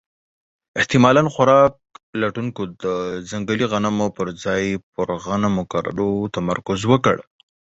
احتمالاً 0.79 1.23
خوراک 1.33 1.73
لټونکو 2.21 2.61
د 2.83 2.85
ځنګلي 3.29 3.65
غنمو 3.71 4.07
پر 4.17 4.27
ځای 4.43 4.65
پر 4.93 5.07
غنمو 5.25 5.63
کرلو 5.71 6.09
تمرکز 6.35 6.79
وکړ. 6.91 7.17